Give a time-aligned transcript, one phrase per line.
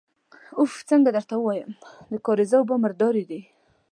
[0.59, 0.71] اوف!
[0.89, 1.71] څنګه درته ووايم،
[2.11, 3.41] د کارېزه اوبه مردارې دي.